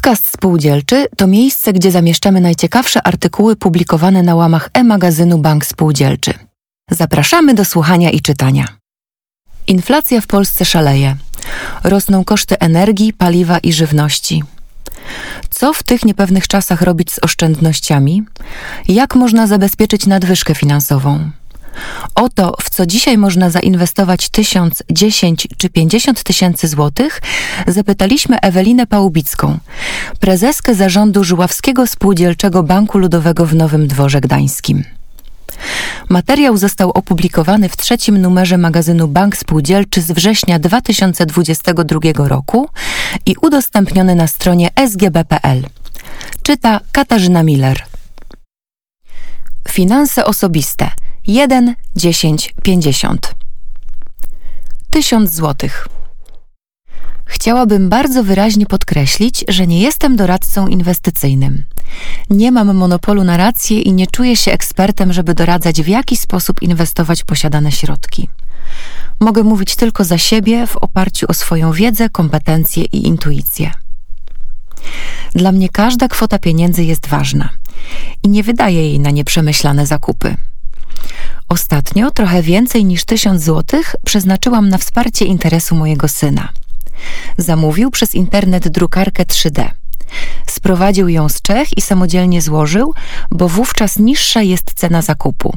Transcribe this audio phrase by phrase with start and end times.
[0.00, 6.34] Podcast Spółdzielczy to miejsce, gdzie zamieszczamy najciekawsze artykuły publikowane na łamach e-magazynu Bank Spółdzielczy.
[6.90, 8.64] Zapraszamy do słuchania i czytania.
[9.66, 11.16] Inflacja w Polsce szaleje.
[11.84, 14.42] Rosną koszty energii, paliwa i żywności.
[15.50, 18.22] Co w tych niepewnych czasach robić z oszczędnościami?
[18.88, 21.30] Jak można zabezpieczyć nadwyżkę finansową?
[22.14, 27.20] O to, w co dzisiaj można zainwestować tysiąc, dziesięć czy pięćdziesiąt tysięcy złotych,
[27.66, 29.58] zapytaliśmy Ewelinę Pałubicką,
[30.20, 34.84] prezeskę zarządu Żuławskiego Spółdzielczego Banku Ludowego w Nowym Dworze Gdańskim.
[36.08, 42.68] Materiał został opublikowany w trzecim numerze magazynu Bank Spółdzielczy z września 2022 roku
[43.26, 45.66] i udostępniony na stronie sgb.pl.
[46.42, 47.82] Czyta Katarzyna Miller.
[49.68, 50.90] Finanse osobiste–
[51.26, 53.34] 1, 10, 50.
[54.90, 55.88] 1000 złotych.
[57.24, 61.64] Chciałabym bardzo wyraźnie podkreślić, że nie jestem doradcą inwestycyjnym.
[62.30, 66.62] Nie mam monopolu na rację i nie czuję się ekspertem, żeby doradzać, w jaki sposób
[66.62, 68.28] inwestować posiadane środki.
[69.20, 73.70] Mogę mówić tylko za siebie w oparciu o swoją wiedzę, kompetencje i intuicję.
[75.34, 77.48] Dla mnie każda kwota pieniędzy jest ważna
[78.22, 80.36] i nie wydaję jej na nieprzemyślane zakupy.
[81.50, 86.48] Ostatnio trochę więcej niż tysiąc złotych przeznaczyłam na wsparcie interesu mojego syna.
[87.38, 89.68] Zamówił przez internet drukarkę 3D.
[90.46, 92.94] Sprowadził ją z Czech i samodzielnie złożył,
[93.30, 95.56] bo wówczas niższa jest cena zakupu.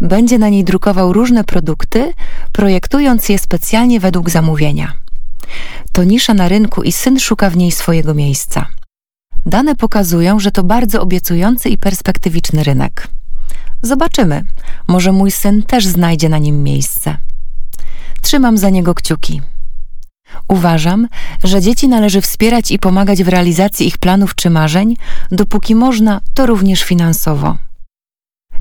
[0.00, 2.12] Będzie na niej drukował różne produkty,
[2.52, 4.92] projektując je specjalnie według zamówienia.
[5.92, 8.66] To nisza na rynku i syn szuka w niej swojego miejsca.
[9.46, 13.08] Dane pokazują, że to bardzo obiecujący i perspektywiczny rynek.
[13.82, 14.44] Zobaczymy.
[14.88, 17.16] Może mój syn też znajdzie na nim miejsce.
[18.22, 19.40] Trzymam za niego kciuki.
[20.48, 21.08] Uważam,
[21.44, 24.96] że dzieci należy wspierać i pomagać w realizacji ich planów czy marzeń,
[25.30, 27.56] dopóki można, to również finansowo.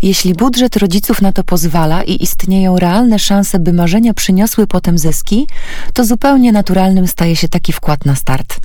[0.02, 5.48] Jeśli budżet rodziców na to pozwala i istnieją realne szanse, by marzenia przyniosły potem zyski,
[5.94, 8.60] to zupełnie naturalnym staje się taki wkład na start.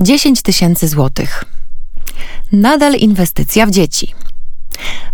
[0.00, 1.44] 10 tysięcy złotych.
[2.52, 4.14] Nadal inwestycja w dzieci.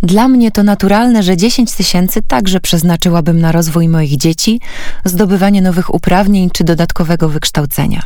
[0.03, 4.61] Dla mnie to naturalne, że 10 tysięcy także przeznaczyłabym na rozwój moich dzieci,
[5.05, 8.03] zdobywanie nowych uprawnień czy dodatkowego wykształcenia.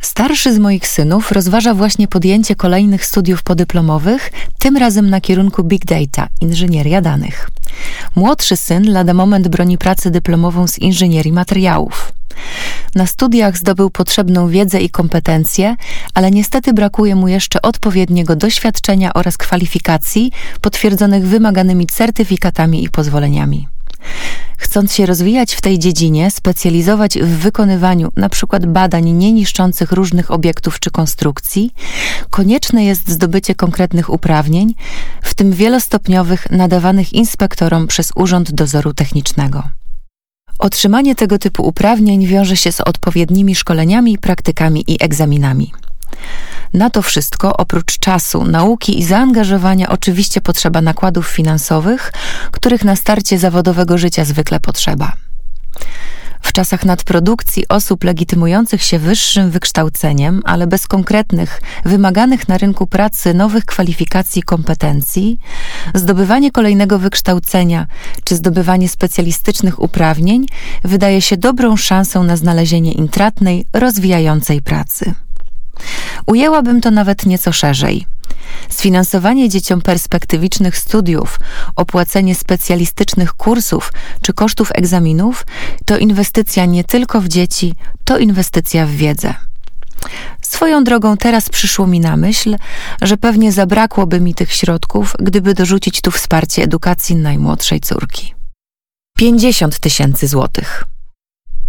[0.00, 5.84] Starszy z moich synów rozważa właśnie podjęcie kolejnych studiów podyplomowych, tym razem na kierunku Big
[5.84, 7.50] Data, inżynieria danych.
[8.16, 12.03] Młodszy syn lada moment broni pracę dyplomową z inżynierii materiałów.
[12.94, 15.76] Na studiach zdobył potrzebną wiedzę i kompetencje,
[16.14, 23.68] ale niestety brakuje mu jeszcze odpowiedniego doświadczenia oraz kwalifikacji potwierdzonych wymaganymi certyfikatami i pozwoleniami.
[24.56, 28.60] Chcąc się rozwijać w tej dziedzinie, specjalizować w wykonywaniu np.
[28.60, 31.70] badań nieniszczących różnych obiektów czy konstrukcji,
[32.30, 34.74] konieczne jest zdobycie konkretnych uprawnień,
[35.22, 39.62] w tym wielostopniowych nadawanych inspektorom przez Urząd Dozoru Technicznego.
[40.58, 45.72] Otrzymanie tego typu uprawnień wiąże się z odpowiednimi szkoleniami, praktykami i egzaminami.
[46.74, 52.12] Na to wszystko, oprócz czasu, nauki i zaangażowania, oczywiście potrzeba nakładów finansowych,
[52.50, 55.12] których na starcie zawodowego życia zwykle potrzeba.
[56.54, 63.64] Czasach nadprodukcji osób legitymujących się wyższym wykształceniem, ale bez konkretnych, wymaganych na rynku pracy nowych
[63.64, 65.38] kwalifikacji i kompetencji,
[65.94, 67.86] zdobywanie kolejnego wykształcenia
[68.24, 70.46] czy zdobywanie specjalistycznych uprawnień
[70.84, 75.14] wydaje się dobrą szansą na znalezienie intratnej, rozwijającej pracy.
[76.26, 78.06] Ujęłabym to nawet nieco szerzej.
[78.68, 81.40] Sfinansowanie dzieciom perspektywicznych studiów,
[81.76, 83.92] opłacenie specjalistycznych kursów
[84.22, 85.46] czy kosztów egzaminów
[85.84, 89.34] to inwestycja nie tylko w dzieci, to inwestycja w wiedzę.
[90.40, 92.56] Swoją drogą teraz przyszło mi na myśl,
[93.02, 98.34] że pewnie zabrakłoby mi tych środków, gdyby dorzucić tu wsparcie edukacji najmłodszej córki.
[99.18, 100.84] 50 tysięcy złotych.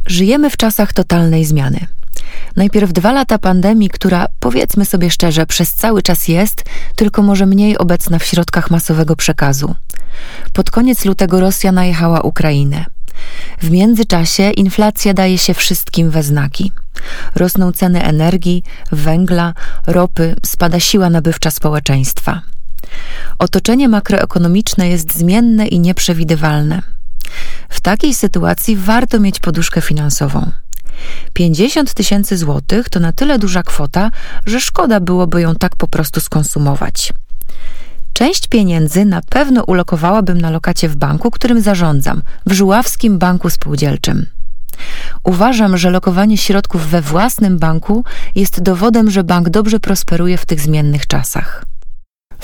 [0.07, 1.87] Żyjemy w czasach totalnej zmiany.
[2.55, 6.63] Najpierw dwa lata pandemii, która, powiedzmy sobie szczerze, przez cały czas jest,
[6.95, 9.75] tylko może mniej obecna w środkach masowego przekazu.
[10.53, 12.85] Pod koniec lutego Rosja najechała Ukrainę.
[13.61, 16.71] W międzyczasie inflacja daje się wszystkim we znaki.
[17.35, 19.53] Rosną ceny energii, węgla,
[19.87, 22.41] ropy, spada siła nabywcza społeczeństwa.
[23.39, 26.81] Otoczenie makroekonomiczne jest zmienne i nieprzewidywalne.
[27.69, 30.51] W takiej sytuacji warto mieć poduszkę finansową.
[31.33, 34.11] 50 tysięcy złotych to na tyle duża kwota,
[34.45, 37.13] że szkoda byłoby ją tak po prostu skonsumować.
[38.13, 44.25] Część pieniędzy na pewno ulokowałabym na lokacie w banku, którym zarządzam, w Żuławskim Banku Spółdzielczym.
[45.23, 48.03] Uważam, że lokowanie środków we własnym banku
[48.35, 51.65] jest dowodem, że bank dobrze prosperuje w tych zmiennych czasach.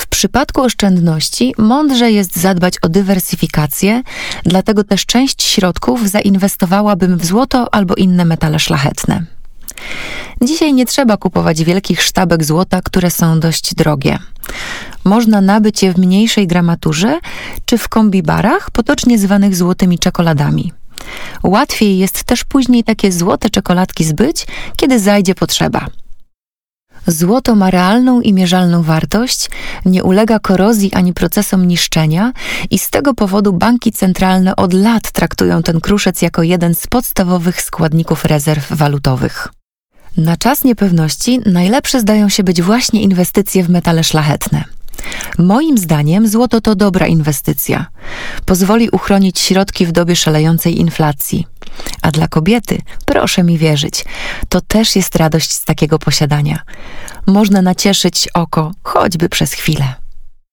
[0.02, 4.04] W przypadku oszczędności mądrze jest zadbać o dywersyfikację,
[4.44, 9.26] dlatego też część środków zainwestowałabym w złoto albo inne metale szlachetne.
[10.42, 14.20] Dzisiaj nie trzeba kupować wielkich sztabek złota, które są dość drogie.
[15.04, 17.20] Można nabyć je w mniejszej gramaturze
[17.66, 20.72] czy w kombibarach, potocznie zwanych złotymi czekoladami.
[21.44, 25.88] Łatwiej jest też później takie złote czekoladki zbyć, kiedy zajdzie potrzeba.
[27.08, 29.50] Złoto ma realną i mierzalną wartość,
[29.86, 32.34] nie ulega korozji ani procesom niszczenia
[32.70, 37.62] i z tego powodu banki centralne od lat traktują ten kruszec jako jeden z podstawowych
[37.62, 39.48] składników rezerw walutowych.
[40.18, 44.64] Na czas niepewności najlepsze zdają się być właśnie inwestycje w metale szlachetne.
[45.38, 47.86] Moim zdaniem złoto to dobra inwestycja.
[48.46, 51.48] Pozwoli uchronić środki w dobie szalejącej inflacji.
[52.02, 54.06] A dla kobiety, proszę mi wierzyć,
[54.50, 56.60] to też jest radość z takiego posiadania.
[57.28, 60.01] Można nacieszyć oko choćby przez chwilę.